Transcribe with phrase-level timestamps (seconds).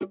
[0.00, 0.08] 欢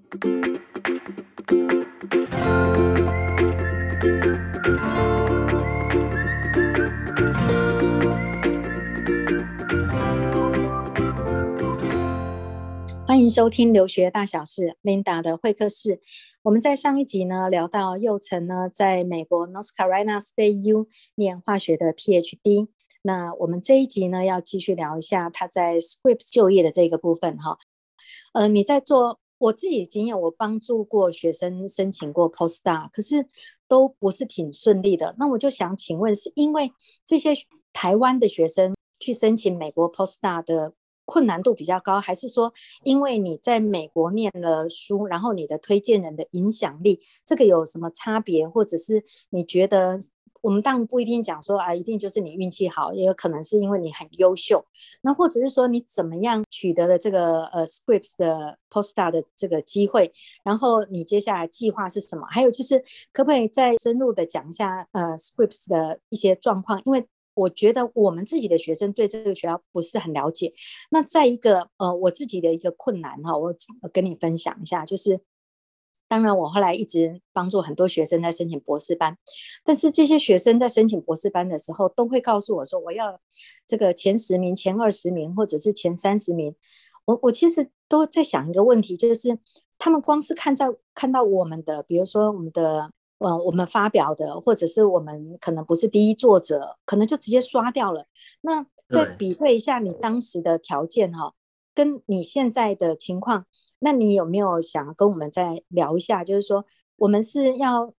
[13.18, 16.00] 迎收听留学大小事，Linda 的会客室。
[16.44, 20.86] 我们在上一集呢聊到祐诚呢在美国 North Carolina State U
[21.16, 22.68] 念化学的 PhD。
[23.02, 27.58] 那我们这一集呢要继续聊一下他在 Scripps 就业的这个部分哈。
[28.32, 33.26] 呃，你在做我自己经验，我帮助过学生申请过 Postdoc，可是
[33.66, 35.16] 都不是挺顺利的。
[35.18, 36.72] 那我就想请问，是因为
[37.04, 37.32] 这些
[37.72, 40.74] 台湾的学生去申请美国 Postdoc 的？
[41.06, 42.52] 困难度比较高，还是说
[42.84, 48.48] 因为你在美国念了书，然后你的推荐人的影响力，这个有什么差别？
[48.48, 49.96] 或者是你觉得
[50.40, 54.64] 我们当然不一定讲说啊，一定就是你运气好，也有可能是因为你很优秀。
[55.02, 60.12] 那或者是说你怎么样取得了这个呃 Scripps 的 Posta 的这个机会，
[60.42, 62.26] 然后你接下来计划是什么？
[62.30, 66.80] 还有就是可不可以再深入的讲一下呃 Scripps 的一些状况？
[66.84, 70.52] 因为我觉得我们自己的学生对这个学校不是很了解。
[70.90, 73.54] 那再一个，呃，我自己的一个困难哈，我
[73.92, 75.20] 跟你分享一下，就是，
[76.10, 79.16] 当然我后来一直帮助很多学生在申请博士班，
[79.64, 83.20] 但是这些学生在申请博士班的时候，都会告诉我说，我要
[83.66, 86.56] 这个前十名、前二十名，或者是前三十名。
[87.04, 89.38] 我我其实都在想一个问题，就是
[89.78, 92.90] 他们光是看在看到我们的，比如说我们的。
[93.20, 98.06] 呃，我们发表的，或者是我们可能不是第一作者，可能就直接刷掉了。
[98.40, 101.34] 那再比对一下你当时的条件哈，
[101.74, 103.44] 跟你现在的情况，
[103.80, 106.22] 那你有没有想跟我们再聊一下？
[106.22, 106.64] 就是说，
[106.96, 107.92] 我们是要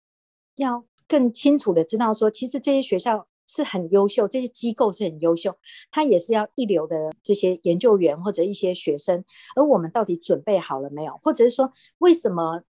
[0.56, 5.58] 要更清楚的知道说，其实这些学校是很优秀，这些机构是很优秀，
[5.92, 11.20] 它也是要一流的这些研究员或者一些学生，而我们到底准备好了没有？
[11.22, 12.64] 或者是说，为什么？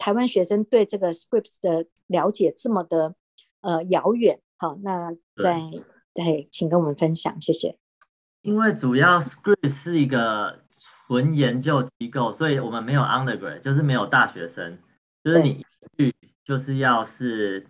[0.00, 3.16] 台湾学生对这个 Scripps 的了解这么的
[3.62, 5.10] 呃遥远，好，那
[5.42, 5.60] 再
[6.14, 7.76] 对，请跟我们分享，谢谢。
[8.42, 10.60] 因为主要 Scripps 是一个
[11.08, 14.78] 纯研究机构，所以我们没有 undergrad，就是没有大学生，
[15.24, 15.64] 就是你
[15.96, 16.14] 去
[16.44, 17.66] 就是要是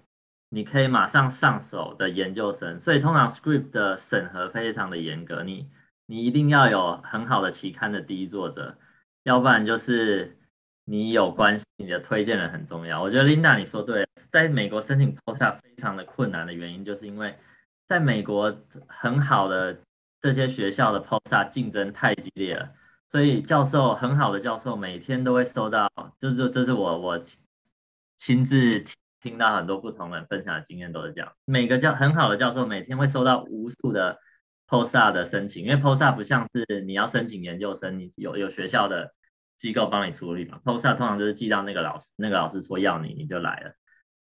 [0.50, 5.70] 你可以马上上手的研究生，所以通常 Scripps 的审核非常的严格，你
[6.06, 8.76] 你一定要有很好的期刊的第一作者，
[9.22, 10.34] 要不然就是。
[10.90, 13.02] 你有关系，你的推荐人很重要。
[13.02, 17.36] 我觉得 Linda 你说对了，在美国申请 Postdoc 非常的困难的原因，就是因为
[17.86, 19.78] 在美国很好的
[20.18, 22.72] 这些学校的 Postdoc 竞争太激烈了，
[23.08, 27.20] 所以教授很好的教授每天都会收到，就是这是我我
[28.16, 28.84] 亲自
[29.20, 34.18] 听到很多不同人分享的经验都是这样，每个教很好的教授每天会收到无数的
[34.68, 39.12] Postdoc 的申请，因为 Postdoc 不像是你要申请研究生，你有有学校的。
[39.58, 43.72] 机构帮你处理嘛，Postdoc 通常就是寄到那个老师，那个老师说要你，你就来了。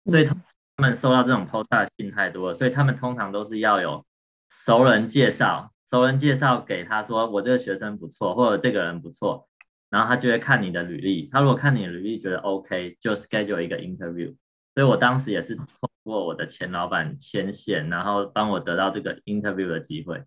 [0.08, 0.34] 所以他
[0.78, 4.04] 们收到这种 Postdoc 的信太多了，所以他们通常都是要有
[4.50, 9.48] 熟人介绍，熟人介绍给他说我这个学生不错，或者这个人不错，
[9.90, 11.28] 然后他就会看你的履历。
[11.32, 14.36] 他如果看你履历觉得 OK，就 schedule 一个 interview。
[14.76, 15.66] 所以我当时也是通
[16.04, 20.22] 过我的前老板牵线，然后帮我得到这个 interview 的机会。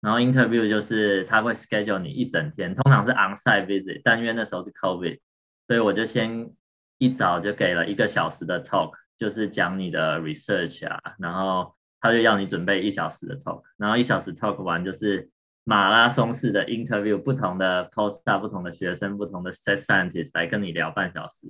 [0.00, 5.18] 然后 interview 就是他会 schedule 你一整天，通常是 onsite visit，但因为那时候是 COVID，
[5.66, 6.50] 所以我就先
[6.98, 11.74] 一早就给了一个小时的 talk，就是讲你的 research 啊，然后
[12.04, 15.30] 他就要你准备一小时的 talk，然后一小时 talk 完就是
[15.64, 21.46] 马拉松式的 interview，不同的 postdoc，不同的学生，不同的 set scientist 来跟你聊半小时，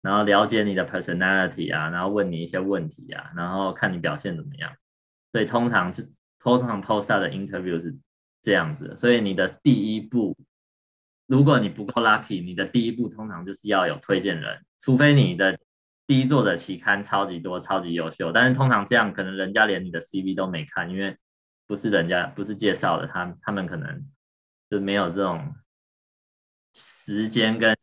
[0.00, 4.72] 然后了解你的 personality 啊，然后问你一些问题啊，然后看你表现怎么样，
[5.32, 6.04] 所以通常就。
[6.40, 7.96] 通常 Postdoc 的 interview 是
[8.40, 10.36] 这样子，所以你的第一步，
[11.26, 15.58] 如果你不够 lucky，你的第一步通常就是要有推荐人，除非你的
[16.08, 21.14] 第一作者期刊超级多、超级优秀，但是通常这样可能人家连你的 CV 都没看，因为
[21.66, 24.08] 不是人家不是介绍的，他他们可能
[24.70, 25.54] 就没有这种
[26.72, 27.76] 时间跟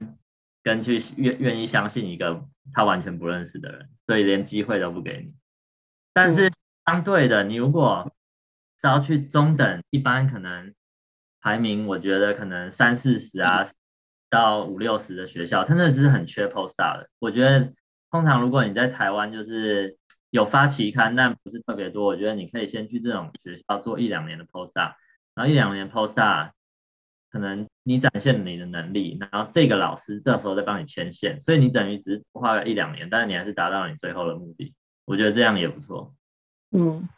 [0.64, 5.36] 跟去愿愿意相信一个他完全不认识的人，所以连机会都不给你。
[6.12, 6.50] 但是
[6.88, 8.12] 相对的，你如果
[8.82, 10.74] 是要去中等，一般可能
[11.42, 13.68] 排名，我觉得可能三四十啊，
[14.32, 17.08] 到五六十的学校，他那是很缺 post star 的。
[17.20, 17.72] 我觉得
[18.16, 19.98] 通常如果你在台湾就是
[20.30, 24.94] 有发期刊，但不是特别多，我觉得你可以先去这种学校做一两年的 Postdoc，
[25.36, 26.52] 然后一两年 Postdoc，
[27.30, 34.74] 可能你展现你的能力，然后这个老师这时候再帮你牵线，所以你等于只花了一两年，但是你还是达到了你最后的目的。
[35.04, 36.16] 我觉得这样也不错。
[36.72, 37.10] 嗯。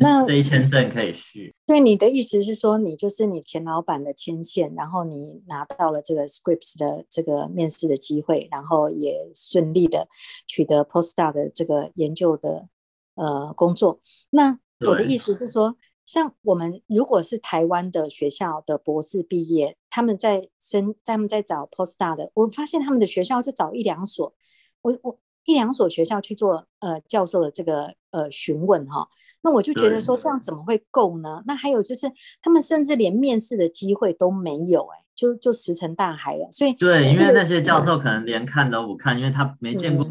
[0.00, 1.54] 那这一签证可以续。
[1.66, 10.08] 所以你的意思是说，你就是你前老板的牵线，然后你拿到了这个 Scripps 的这个面试的机会，然后也顺利的
[10.46, 12.68] 取得 Postdoc 的这个研究的
[13.14, 14.00] 呃工作。
[14.30, 24.34] 那我的意思是说，像我们如果是台湾的学校的博士毕业，他们在申，他们在找 Postdoc 的，我发现他们的学校就找一两所，
[24.82, 25.18] 我我。
[25.50, 29.08] 一两所学校去做呃教授的这个呃询问哈，
[29.42, 31.42] 那我就觉得说这样怎么会够呢？
[31.46, 32.10] 那还有就是
[32.40, 36.48] 他们甚至连面试的机会都没有哎、欸，就就石沉大海了。
[36.50, 40.06] 所以对，因为那些教授可能连看都不看，因为他没见过，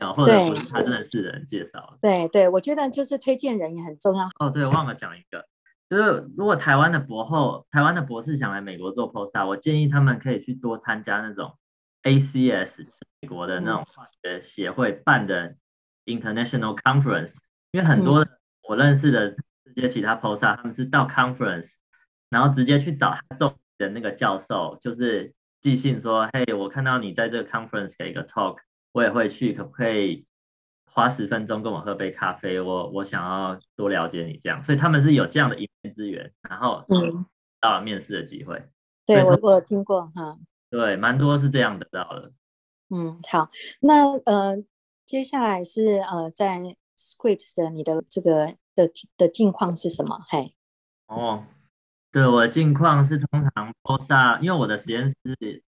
[0.00, 0.32] 嗯、或者
[0.70, 1.98] 他真的是人介绍。
[2.00, 4.28] 对对，我觉得就是推荐人也很重要。
[4.38, 5.44] 哦，对，忘了讲一个，
[5.88, 11.52] 就是如果台湾的博后、台湾的博士想来美国做 postdoc，我建议他们可以去多参加那种
[12.02, 12.90] ACS。
[13.22, 15.54] 美国的那种化学协会办的
[16.06, 17.36] international conference，
[17.72, 18.24] 因为很多
[18.66, 19.30] 我认识的
[19.74, 21.74] 这些其他 postdoc 他们是到 conference，
[22.30, 28.56] 然后直接去找他中的那个教授，就是寄信说，嘿，我看到你在这个 conference 给一个 talk，
[28.92, 30.24] 我也会去，可不可以
[30.86, 32.58] 花十分钟跟我喝杯咖啡？
[32.58, 36.82] 我我想要多了解你这样，所以他们是有这样的一面之缘，然后
[37.60, 38.56] 到了面试的机会。
[38.56, 38.72] 嗯、
[39.04, 40.38] 对我我听过哈，
[40.70, 42.32] 对，蛮多是这样得到的。
[42.88, 43.48] 嗯，好，
[43.80, 44.56] 那呃，
[45.04, 46.58] 接下来是呃，在
[46.96, 50.24] Scripps 的你的这个的的近况是什么？
[50.28, 50.54] 嘿，
[51.06, 51.44] 哦，
[52.12, 55.62] 对，我的近况是通常 Postdoc，因为我的实验室是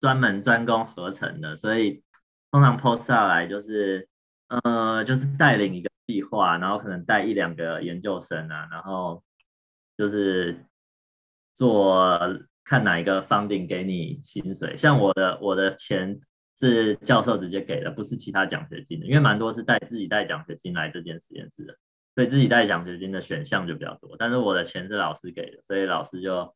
[0.00, 2.02] 专门专攻合成的，所以
[2.50, 4.08] 通常 Postdoc 来就是
[4.48, 9.22] 呃，就是带领一个计划，然后可能带一两个研究生啊，然后
[9.96, 10.64] 就是
[11.54, 12.18] 做
[12.64, 16.20] 看哪一个 funding 给你薪水，像我的我的钱。
[16.56, 21.76] 是教授直接给的，不是其他奖学金的，因为蛮多是带自己带奖学金来这间实验室的，
[22.14, 24.14] 所以自己带奖学金的选项就比较多。
[24.16, 26.54] 但是我的钱是老师给的，所以老师就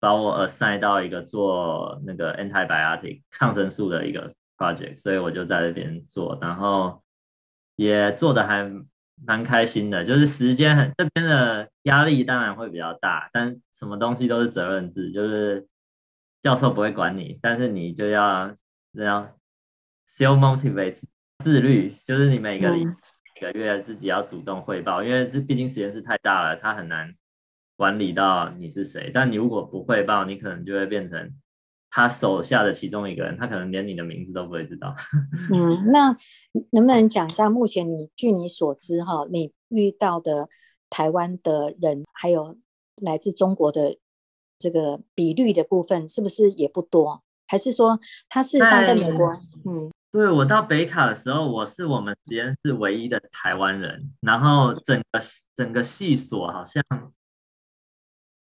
[0.00, 7.02] 把我 assign 到一个做那个 antibiotic 抗生素的一个 project，所以我就在这边做，然后
[7.76, 8.64] 也做的还
[9.26, 10.04] 蛮开心的。
[10.04, 15.66] 就是时间很这边的压力当然会比较大，但什么东西都是责任制，就是
[16.40, 18.56] 教授不会管你，但是你就要。
[18.96, 19.28] 这样
[20.06, 21.02] ，self motivate
[21.40, 22.96] 自律，就是你每个礼、嗯、
[23.34, 27.12] 每个月自己要主动汇报，因为是毕竟实验室太大了，他很难
[27.76, 29.10] 管理到你是谁。
[29.12, 31.28] 但你如果不汇报，你可能就会变成
[31.96, 34.92] 他手下的其中一个人，他可能连你的名字都不会知道。
[35.54, 36.08] 嗯，那
[36.72, 40.48] 能不能讲一下目前你据你所知哈，你遇到的
[40.90, 42.58] 台湾的人，还有
[43.00, 43.96] 来自中国的
[44.58, 47.22] 这个比率的部分，是不是也不多？
[47.46, 49.28] 还是说他事实上在美国？
[49.64, 55.20] 嗯，对，我到北卡的时候，我是我们实验室唯一的台湾人，然后整个
[55.54, 56.82] 整个系所好像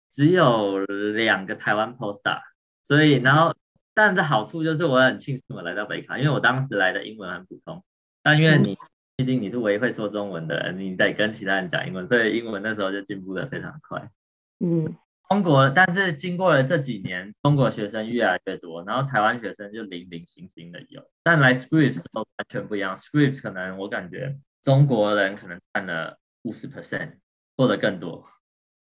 [0.10, 2.40] 只有两个台湾 postdoc，
[2.84, 3.56] 所以然后
[3.94, 7.84] 但这好处就是我很庆幸我来到北卡，因为我当时来的英文很普通，
[8.22, 8.78] 但因为你
[9.16, 14.10] 毕竟你是唯一会说中文的人，你得跟其他人讲英文，所以英文那时候就进步的非常快。
[14.60, 14.96] 嗯。
[15.30, 22.96] 中国，但是经过了这几年，中国学生越来越多，然后台湾学生就零零星星的有，但来 Scripps 都完全不一样。
[22.96, 27.14] Scripps 可能我感觉中国人可能占了五十 percent
[27.58, 28.24] 或者更多。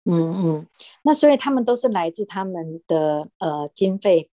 [0.04, 0.66] 嗯嗯，
[1.02, 4.30] 那所以他们都是来自他们的呃经费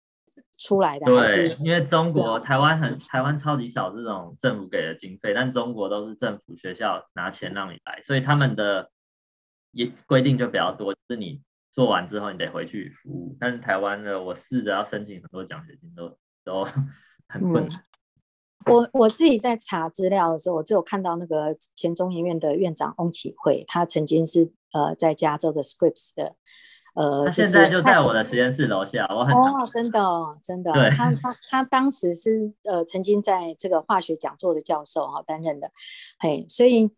[0.59, 1.07] 出来的。
[1.07, 8.91] 对，因为中国台湾很台湾超级少这种政府给的经费，但中国都是政府学校拿钱让你来，所以他们的
[9.73, 11.43] 也规定就比较多，就是你。
[11.73, 16.09] 做完之后你得回去服务，但是台湾的我试着要申请很多奖学金都
[16.43, 16.65] 都
[17.29, 17.69] 很困难。
[18.65, 26.35] 嗯、我我自己在查资料的时候，我只有看到那个前中研院的院长翁启慧，他曾经是呃在加州的 Scripps 的
[26.95, 30.01] 呃，他现在就在我的实验室楼下，我很哦，真的
[30.43, 35.71] 真的，对他他他当时是呃曾经在这个化学讲座的教授哈担任的，
[36.19, 36.91] 嘿，所以。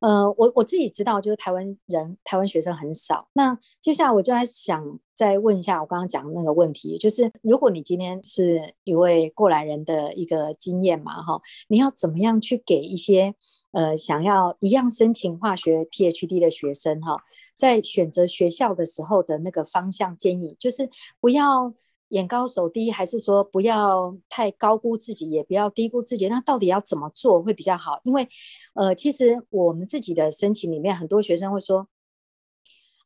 [0.00, 3.28] 呃，我我自己知道，就是台湾人、台湾学生很少。
[3.34, 13.34] 那接下来我就在想，再问一下我刚刚讲的那个问题，就是如果你今天是一位过来人的一个经验嘛，哈，你要怎么样去给一些
[13.72, 17.18] 呃想要一样申请化学 PhD 的学生哈，
[17.54, 20.88] 在选择学校的时候的那个方向建议，就是
[21.20, 21.74] 不要。
[22.10, 26.28] 眼高手低，还是说不要太高估自己，也不要低估自己？
[26.28, 28.00] 那到底要怎么做会比较好？
[28.04, 28.28] 因为，
[28.74, 31.88] 呃，其实我们自己的申请里面，很多学生会说，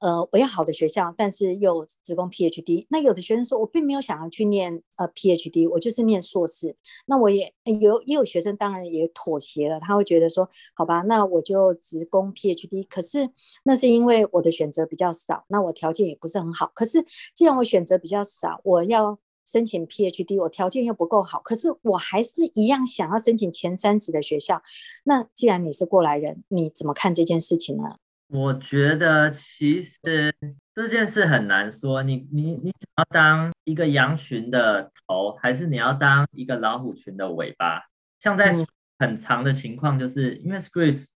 [0.01, 2.87] 呃，我要好的学校，但是又只供 PhD。
[2.91, 6.77] 那有的学生说，我并没有想要去念呃 PhD，我就是念硕士。
[7.07, 12.87] 那我也有也有学生当然也妥协了，他会觉得说，好吧，那我就只供 PhD。
[12.89, 13.31] 可是
[13.63, 16.71] 那是因为我的选择比较少，那我条件也不是很好。
[16.75, 24.63] 可是既然我选择比较少，我要申请 PhD，我条件又不够好，可是我还是一样想要申请前三十的学校。
[25.05, 27.97] 那既然你是过来人，你怎么看这件事情呢？
[28.35, 30.00] 我觉得其实
[30.75, 37.81] 这件事很难说，你你你想要当一个羊群的头，还是你要当一个老虎群的尾巴？
[38.19, 38.53] 像在
[38.99, 41.11] 很长的情况，就是因为 Scripps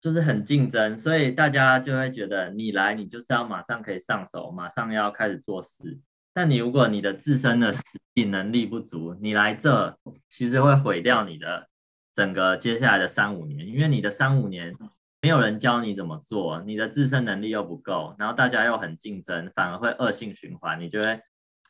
[0.00, 5.98] 就是很竞争，所以大家就会觉得你来，你就是要马上可以上手，马上要开始做事。
[6.32, 7.82] 但你如果你的自身的实
[8.14, 9.94] 力能力不足，你来这
[10.30, 11.68] 其实会毁掉你的
[12.14, 14.74] 整个接下来的三五年，因为你的三五年。
[15.22, 21.20] 没有人教你怎么做，你的自身能力又不够，然后大家又很竞争，反而会恶性循环，你就会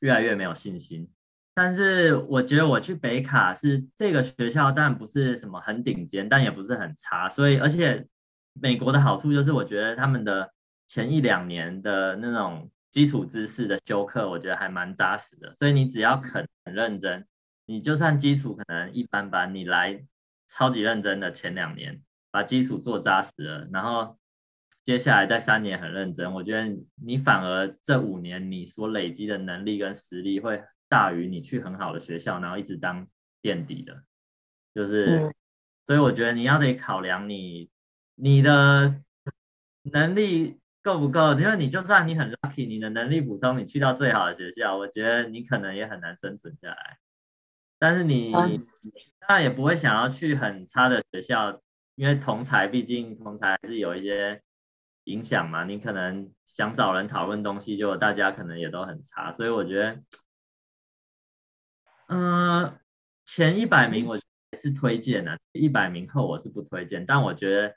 [0.00, 1.10] 越来越没有信心。
[1.52, 7.28] 但是我觉得我去北卡是这个学校，但不是什么很顶尖，但也不是很差。
[7.28, 8.06] 所以，而且
[8.52, 10.48] 美国的好处就是，我觉得他们的
[10.86, 15.52] 前一两年的那种基础知识的修课，我觉得还蛮扎实的。
[15.56, 17.26] 所以你只要肯很认真，
[17.66, 20.00] 你就算基础可能一般般，你来
[20.46, 22.00] 超级认真的前两年。
[22.30, 24.16] 把基础做扎实了，然后
[24.84, 33.06] 接下来在三年很认真，我觉得你反而这五年你所累积的能力跟实力会大于你去很好的学校，然后一直当
[33.42, 34.04] 垫底的，
[34.74, 35.18] 就是，
[35.84, 37.68] 所以我觉得你要得考量你
[38.14, 39.02] 你的
[39.82, 46.98] 能力够不够，因为你就算你很 lucky，你的能力普通，你去到最好的学校，我觉得你可能也很难生存下来，
[47.78, 51.60] 但是你当然也不会想要去很差的学校。
[52.00, 54.40] 因为同才，毕竟同才还是有一些
[55.04, 55.64] 影响嘛。
[55.64, 60.02] 你可能想找人讨论东西，就大家可能也都很差，所以我觉得，
[62.08, 62.80] 嗯、呃，
[63.26, 64.18] 前一百名我
[64.56, 67.04] 是推荐的，一百名后我是不推荐。
[67.04, 67.74] 但我觉得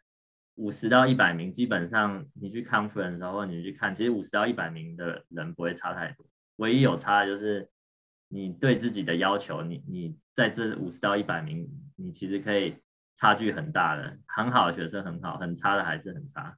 [0.56, 6.26] 五十到一百名，基本上你去 conference 然后你去看，其实五十到一百名的人不会差太多。
[6.56, 7.70] 唯一有差的就是
[8.30, 12.78] 你对自己的要求，你你在这五十到一百名，你其实可以。
[13.16, 16.58] 差距很大的，很好的学生很好，很差的还是很差。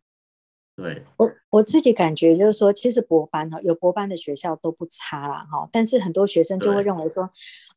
[0.78, 7.24] 对，我我自己感觉就是说，其实博班哈，有博班的学校都不差啦哈，但是很多学生就会认为说，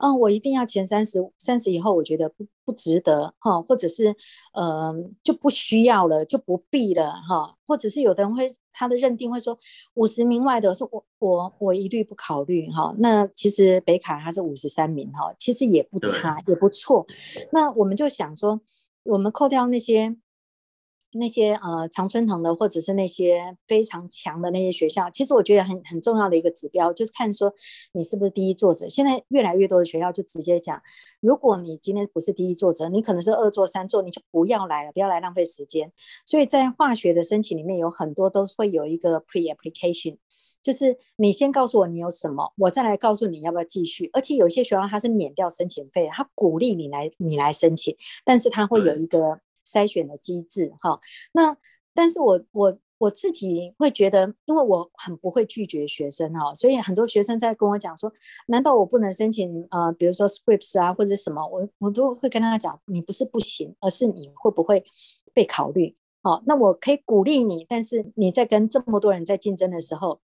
[0.01, 4.17] 嗯、哦，我一定要前三十，三十以后我觉得不不值得哈，或者是
[4.53, 9.57] 呃就不需要了，就不必了哈，或者是有的人会他的认定会说
[9.95, 12.93] 五十名外的是我我我一律不考虑哈。
[12.99, 17.07] 那其实北卡它是五十三名哈，其实也不差也不错。
[17.53, 18.61] 那我们就想说，
[19.05, 20.17] 我们扣掉那些。
[21.13, 27.53] 那些呃常春藤的，或者是那些非常强的那些学校，其实我觉得很很重要的一个指标，就是看说
[27.93, 28.89] 你是不是第一作者。
[28.89, 30.81] 现在越来越多的学校就直接讲，
[31.21, 35.91] 如果你今天不是第一作者，你可能是二作、三作，你就不要来了，不要来浪费时间。
[36.27, 40.19] 所以在化学的申请里面有很多都会有一个 pre-application，
[40.63, 44.11] 就是你先告诉我你有什么，我再来告诉你要不要继续。
[44.13, 49.41] 而且有些学校它是免掉申请费，它鼓励你来你来申请，但是它会有一个。
[49.69, 50.99] 筛选的机制，哈，
[51.33, 51.57] 那
[51.95, 58.11] 但是我我我自己会觉得，因为我很不会拒绝学生哈，所以很多学生在跟我讲说，
[58.47, 64.85] 难道我不能申请呃，比如说 Scripps 啊或者什么，我我都会跟他讲，你不是不行，而是你会不会
[65.35, 70.21] 被考虑，好，那我可以鼓励你，但是你在跟这么多人在竞争的时候。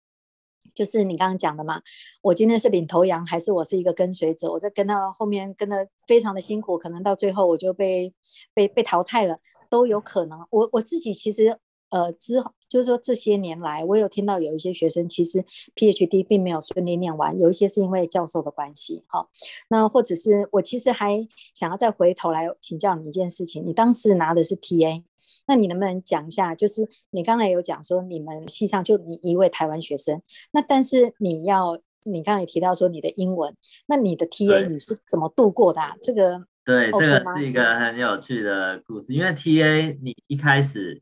[0.75, 1.81] 就是你刚刚讲的嘛，
[2.21, 4.51] 我今天是领头羊，还是我是一个跟随者？
[4.51, 8.13] 我在跟到后面跟的非常的辛苦，可能到最后我就被
[8.53, 9.39] 被被淘汰了，
[9.69, 10.45] 都有可能。
[10.51, 11.57] 我我自己其实
[11.89, 12.51] 呃之后。
[12.75, 15.41] 就是说，这些年来，我有听到有一些学生其实
[15.75, 19.25] PhD 并没有顺利念完，有一些是因为教授的关系，哈。
[19.69, 25.01] 那或者是我其实还想要再回头来请教你一件事情，你当时拿的是 TA，
[25.47, 26.53] 那你能不能讲一下？
[26.53, 33.55] 就是你刚才有讲说你们系上就你一位台湾学生，那但是你要你刚才也提到说你的英文，
[33.87, 35.95] 那你的 TA 你是怎么度过的啊？
[36.01, 40.99] 这个对，这个是一个很有趣的故事，因为 TA 你一开始。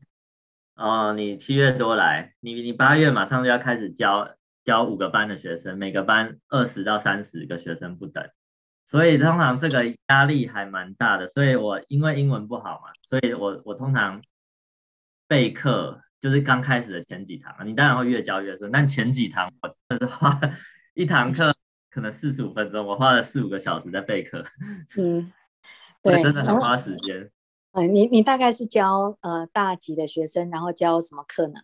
[0.76, 8.28] 哦，你七月多来，你你八月马上就要开始教教五个班的学生，每个班二十到三十个学生不等，
[8.84, 11.28] 所以通常这个压力还蛮大的。
[11.28, 14.20] 所以我因为英文不好嘛，所以我我通常
[15.28, 20.40] 备课就是刚开始的前几堂，你当然会越教越顺，但前几堂我真的是花
[20.94, 21.52] 一堂课
[21.88, 24.42] 可能四十五分钟，我花了四五个小时在备课，
[24.98, 25.32] 嗯，
[26.02, 27.30] 对，真的很花时间。
[27.76, 31.62] 嗯，你你大概是教呃大几的学生，然后教什么课呢？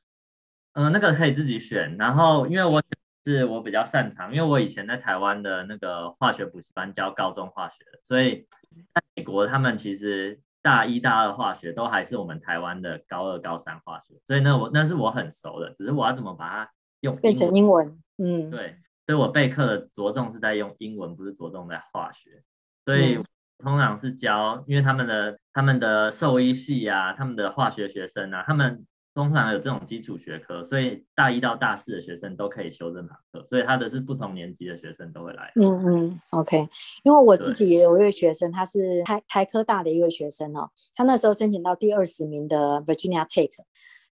[0.73, 1.97] 呃，那个可以自己选。
[1.97, 2.83] 然后因为我
[3.25, 8.45] 是我比较擅长，因为我以前在台湾的那个化学补习班教高中化学，所以
[8.93, 16.71] 在美国他们其实大一大二化学都还是我们台湾的高二高三化学，所以呢我那是我很熟的，只是我要怎么把它
[17.03, 17.87] 用变成英文？
[18.19, 18.77] 嗯，对，
[19.07, 22.43] 所以我备课的着重是在用英文，不是着重在化学，
[22.85, 23.15] 所以。
[23.15, 23.25] 嗯
[23.63, 35.53] 通常是教，因为他们的他们的兽医系啊，他们的化学学生啊，他们通常有这种基础学科，所以大一到大四的学生都可以修这堂课，所以他的是不同年级的学生都会来。
[35.57, 36.69] 嗯嗯，OK，
[37.03, 43.51] 因为我自己也有一位学生，他是台台科大的一位学生哦，他那时候申请到第二十名的 Virginia Tech。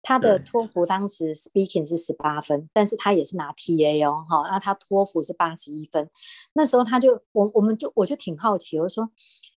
[0.02, 6.09] 他的托福当时 speaking 是十八分，但是他也是拿 TA 哦，哈，那他托福是八十一分。
[6.55, 9.11] 那时候他就我我们就我就挺好奇，我说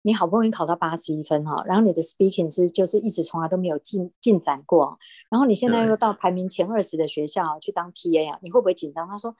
[0.02, 4.98] 你好不容易考到八十一分哈，然后你的 speaking 是就是一直从来都没有进进展过，
[5.30, 9.08] 然后你现在又到排名前二十的学校去当 TA 啊，你会不会紧张？
[9.08, 9.36] 他说。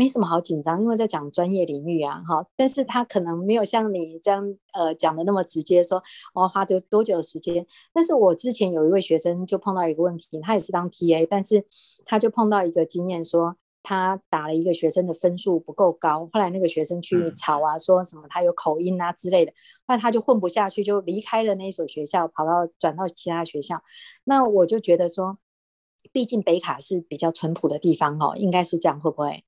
[0.00, 6.02] 没什么好紧张，因为在讲专业领域啊，哈，但是他可能没有像你这样，呃，讲的那么直接，说
[6.32, 7.66] 我要花多多久的时间。
[7.92, 11.66] 但是我之前有一位学生就碰到一个问题，他也是当 TA，但是
[12.06, 19.52] 他就碰到一个经验，说他打了一个学生的分数不够高，后来那个学生去吵啊，说什么他有口音啊之类的，
[19.86, 23.82] 后来他就混不下去，就离开了那一所学校，跑到转到其他学校。
[24.24, 25.36] 那我就觉得说，
[26.10, 29.44] 毕竟北卡是比较淳朴的地方哦，应该是这样，会不会？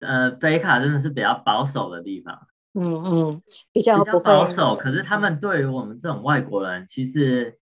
[0.00, 4.74] 呃，北卡真的是比较保守的地方，嗯嗯，比较，比较保守。
[4.74, 7.58] 可是他们对于我们这种外国人，其实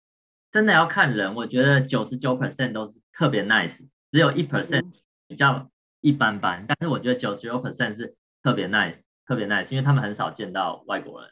[0.52, 1.34] 真的要看人。
[1.34, 3.80] 我觉得九十九 percent 都是特别 nice，
[4.12, 4.86] 只有一 percent
[5.28, 5.68] 比较
[6.02, 6.62] 一般般。
[6.62, 11.30] 嗯、但是我觉得九十九 percent 是特别 nice，特别 nice，因为他们很少见到外国人。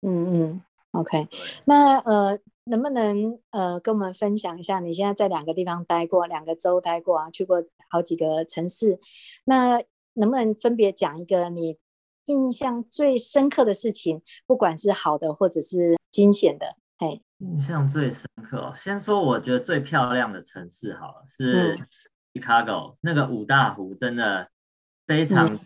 [0.00, 0.62] 嗯嗯
[0.92, 1.28] ，OK。
[1.66, 8.98] 那呃，能不能呃跟我们分享一下，你现在在两个地方待过，两个州待过啊，去过好几个城市，
[9.44, 9.82] 那？
[10.18, 11.78] 能不能分别讲一个你
[12.26, 16.66] 印象最深刻的事情，不管是好的或者是惊险的？
[16.98, 18.72] 嘿，印象最深刻哦。
[18.74, 21.74] 先说我觉得最漂亮的城市好了，是
[22.34, 24.48] Chicago，嗯，那个五大湖真的
[25.06, 25.58] 非常。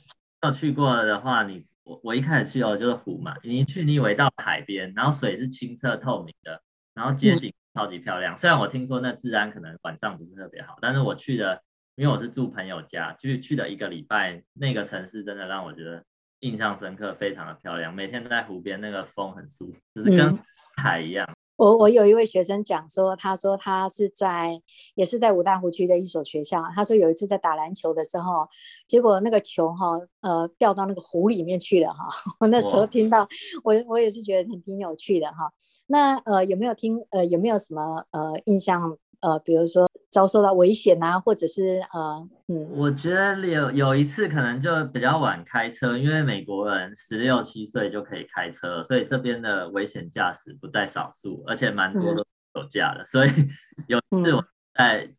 [0.43, 6.61] 要去过的话，你我我一开始去哦就是湖嘛，你一去你以为到海边，然后水是清澈透明的，
[6.95, 8.37] 然后街景超级漂亮。
[8.37, 11.63] 虽然我听说那治安可能晚上不是特别好，但是我去的。
[11.95, 16.03] 因为我是住朋友家，去去了一个礼拜，那个城市真的让我觉得
[16.41, 17.95] 印象深刻，非常的漂亮。
[17.95, 20.35] 每天在湖边，那个风很舒服，就是跟
[20.77, 21.27] 海一样。
[21.29, 24.59] 嗯、我我有一位学生讲说，他说他是在
[24.95, 28.49] 也是在五大湖区的一所学校，他说有一次在打篮球的时候，
[28.89, 32.09] 结果那个球哈呃掉到那个湖里面去了哈。
[32.41, 33.29] 我那时候听到，
[33.63, 35.53] 我我也是觉得挺挺有趣的哈。
[35.87, 39.89] 那呃有没有听呃有没有什么呃印象呃比如说？
[40.13, 53.03] 遭受到危险啊，或者是呃，嗯，我觉得有有一次可能就比较晚开车，因为美国人十六七岁就可以开车，所以这边的危险驾驶不在少数，而且蛮多都酒驾的。
[53.05, 53.31] 嗯、所以
[53.89, 55.11] 有一次我在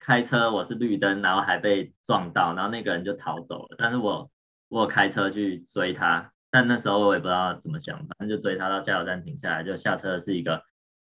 [0.00, 3.76] 开车，我是绿灯，然后还被撞到，然后那个人就逃走了。
[3.78, 4.28] 但是我
[4.68, 10.60] 我有开车去追他，但那时候我也不知道怎么想，反正就追他到加油站停下来，就下车的是一个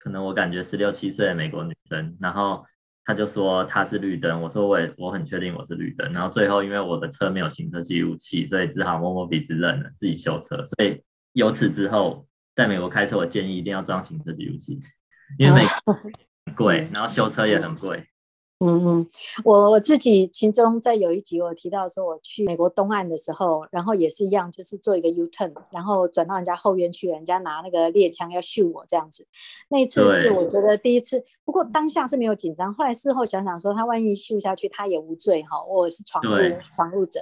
[0.06, 2.64] 可能我感觉十六七岁的美国女生，然后。
[3.08, 10.66] 她就说她是绿灯，我说我也我很确定我是绿灯，然后最后因为我的车没有行车记录器，所以只好摸摸鼻子认了，自己修车。
[10.66, 11.00] 所以
[11.34, 14.82] 由此之后，在美国开车，我建议一定要装行车记录器，
[15.38, 18.04] 因为美国很贵，然后修车也很贵。
[18.66, 19.08] 嗯嗯，
[19.44, 29.28] 我我自己其中在有一集我提到说，我去美国东岸的时候，然后也是一样，就是做一个 U turn，然后转到人家后院去，人家拿那个猎枪要秀我这样子。
[29.70, 37.22] 那一次是我觉得第一次，不过当下是没有紧张，后来事后想想说，他万一秀下去，他也无罪哈，我是闯入闯入者，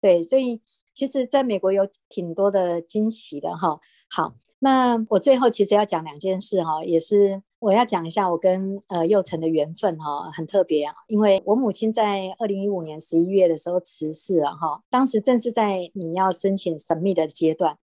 [0.00, 0.60] 对，所以
[0.92, 3.78] 其实在美国有挺多的惊喜的哈。
[4.08, 7.42] 好，那我最后其实要讲两件事哈，也是。
[7.60, 17.76] 我要讲一下我跟呃幼成的缘分哈，很特别啊，因为我母亲在二零一五年十一月的时候辞世了哈，当时正是在你要申请 submit 的阶段。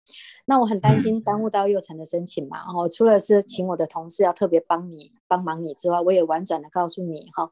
[0.45, 7.49] 那我很担心耽误到幼成的申请嘛，然后除了是请我的同事要特别帮你帮忙你之外，我也婉转的告诉你哈，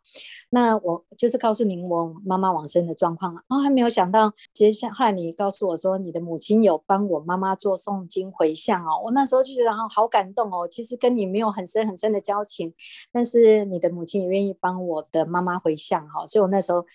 [0.50, 12.74] 那我就是告诉您我妈妈往生的状况啊，还没有想到接下来你告诉我说你的母亲有帮我妈妈做诵经回向哦，我那时候就觉得好感动哦，其实跟你没有很深很深的交情，
[13.12, 16.86] 但是你的母亲也愿意帮我的妈妈回向哈，所以我那时候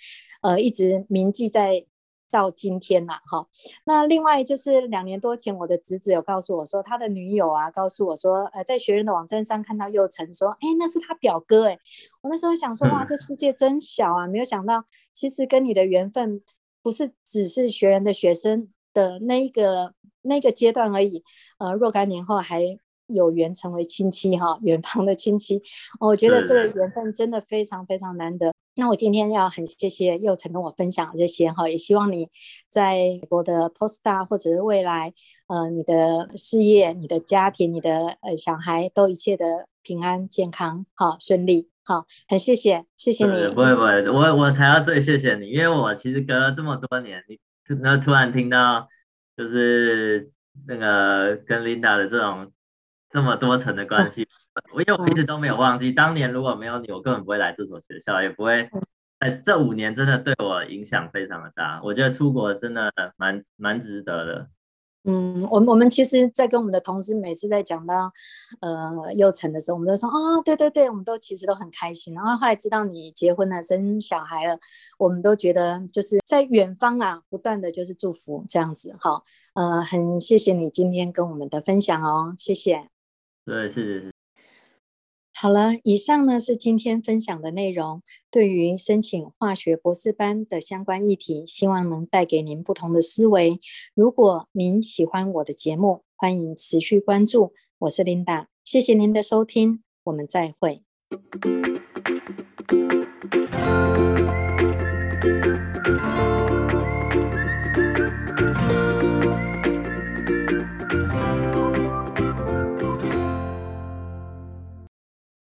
[0.43, 1.85] 呃一直铭记在。
[2.31, 3.47] 到今天了哈。
[3.85, 11.79] 那另外就是两年多前，我的侄子有告诉我说，他的女友啊，告诉我说，呃，在学人的网站上看到佑成说，哎，那是他表哥哎。
[12.23, 16.43] 我那时候想说，哇，这世界真小啊，没有想到，其实跟你的缘分
[16.83, 21.23] 不是只是学人的学生的那个那个阶段而已，
[21.59, 22.63] 呃，若干年后还
[23.09, 25.61] 有缘成为亲戚哈，远方的亲戚。
[26.01, 28.53] 我觉得这个缘分真的非常非常难得。
[28.77, 32.29] 那我今天要很谢谢祐诚跟我分享这些哈，也希望你
[32.69, 35.13] 在美国的 Postdoc 或者是未来，
[35.49, 43.53] 呃，你的事业、你的家庭、你的呃小孩都一切的平安健康，好顺利，好，很谢谢，谢谢你。
[43.53, 47.37] 不会不会，我我才要最谢谢你，因为我其实隔了这么多年，你
[47.83, 48.87] 那突然听到
[49.37, 50.31] 就是
[50.69, 52.53] 那个跟 Linda 的这种
[53.11, 54.27] 这么多层的关系。
[54.75, 58.69] 我因为我一直都没有忘记，当年如果没有你，我根本不会来这所学校，也不会。
[59.21, 61.81] 哎，这五年真的对我影响非常的大。
[61.83, 64.49] 我觉得出国真的蛮蛮值得的。
[65.05, 68.13] 嗯，我们我们其实，在跟我们的同事每次在讲到
[68.61, 72.13] 呃幼成的时候，我们都说哦，对对对，我们都其实都很开心。
[72.15, 74.59] 然后后来知道你结婚了，生小孩了，
[74.99, 78.95] 我们都觉得就是在远方啊，不断的就是祝福这样子。
[79.01, 79.23] 哈，
[79.55, 82.89] 呃，很谢谢你今天跟我们的分享哦，谢谢。
[83.49, 84.11] 对，谢谢，谢谢。
[85.33, 88.03] 好了，以上呢是今天分享的内容。
[88.31, 93.59] 对于申请化学博士班的相关议题，希望能带给您不同的思维。
[93.95, 97.55] 如果您喜欢我的节目，欢迎持续关注。
[97.79, 100.83] 我是 Linda，谢谢您的收听，我们再会。